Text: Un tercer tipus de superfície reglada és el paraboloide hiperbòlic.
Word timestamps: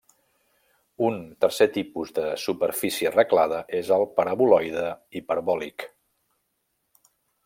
Un 1.07 1.19
tercer 1.45 1.65
tipus 1.75 2.13
de 2.15 2.23
superfície 2.45 3.11
reglada 3.17 3.59
és 3.81 3.91
el 3.97 4.05
paraboloide 4.21 4.87
hiperbòlic. 5.21 5.89